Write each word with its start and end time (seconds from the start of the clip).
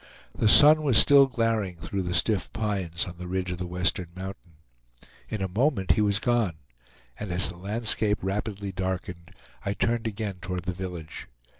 The 0.33 0.47
sun 0.47 0.81
was 0.81 0.97
still 0.97 1.27
glaring 1.27 1.75
through 1.75 2.01
the 2.01 2.15
stiff 2.15 2.51
pines 2.53 3.05
on 3.05 3.19
the 3.19 3.27
ridge 3.27 3.51
of 3.51 3.59
the 3.59 3.67
western 3.67 4.07
mountain. 4.15 4.53
In 5.29 5.43
a 5.43 5.47
moment 5.47 5.91
he 5.91 6.01
was 6.01 6.17
gone, 6.17 6.55
and 7.19 7.31
as 7.31 7.49
the 7.49 7.57
landscape 7.57 8.17
rapidly 8.23 8.71
darkened, 8.71 9.29
I 9.63 9.73
turned 9.75 10.07
again 10.07 10.39
toward 10.41 10.63
the 10.63 10.71
village. 10.73 11.27